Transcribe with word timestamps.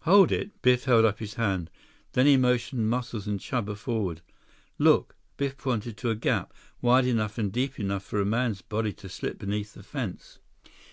"Hold 0.00 0.32
it!" 0.32 0.62
Biff 0.62 0.86
held 0.86 1.04
up 1.04 1.20
his 1.20 1.34
hand. 1.34 1.70
Then 2.14 2.26
he 2.26 2.36
motioned 2.36 2.90
Muscles 2.90 3.28
and 3.28 3.38
Chuba 3.38 3.76
forward. 3.76 4.20
"Look," 4.80 5.14
Biff 5.36 5.56
pointed 5.56 5.96
to 5.98 6.10
a 6.10 6.16
gap, 6.16 6.52
wide 6.82 7.06
enough 7.06 7.38
and 7.38 7.52
deep 7.52 7.78
enough 7.78 8.02
for 8.02 8.20
a 8.20 8.26
man's 8.26 8.62
body 8.62 8.92
to 8.94 9.08
slip 9.08 9.38
beneath 9.38 9.74
the 9.74 9.84
fence. 9.84 10.40